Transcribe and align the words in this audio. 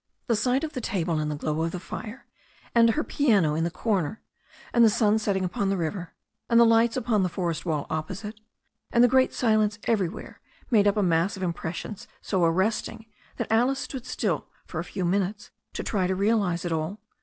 The 0.25 0.35
sight 0.35 0.63
of 0.63 0.73
the 0.73 0.81
table 0.81 1.19
in 1.19 1.29
the 1.29 1.35
glow 1.35 1.61
of 1.61 1.69
the 1.69 1.79
fire, 1.79 2.25
and 2.73 2.89
her 2.89 3.03
piano 3.03 3.53
in 3.53 3.63
the 3.63 3.69
corner, 3.69 4.19
and 4.73 4.83
the 4.83 4.89
sun 4.89 5.19
setting 5.19 5.45
upon 5.45 5.69
the 5.69 5.77
river, 5.77 6.15
and 6.49 6.59
the 6.59 6.65
lights 6.65 6.97
upon 6.97 7.21
the 7.21 7.29
forest 7.29 7.67
wall 7.67 7.85
opposite, 7.87 8.39
and 8.91 9.03
the 9.03 9.07
great 9.07 9.31
silence 9.31 9.77
everywhere 9.83 10.41
made 10.71 10.87
up 10.87 10.97
a 10.97 11.03
mass 11.03 11.37
of 11.37 11.43
impressions 11.43 12.07
so 12.19 12.43
arrest 12.43 12.89
ing 12.89 13.05
that 13.37 13.51
Alice 13.51 13.77
stood 13.77 14.07
still 14.07 14.47
for 14.65 14.79
a 14.79 14.83
few 14.83 15.05
minutes 15.05 15.51
to 15.73 15.83
try 15.83 16.07
to 16.07 16.15
realize 16.15 16.65
it 16.65 16.71
all. 16.71 16.99